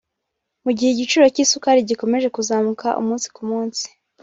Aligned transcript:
Mu 0.63 0.71
gihe 0.77 0.89
igiciro 0.91 1.23
cy’isukari 1.35 1.87
gikomeje 1.89 2.27
kuzamuka 2.35 2.87
umunsi 3.01 3.27
ku 3.35 3.41
munsi 3.49 3.85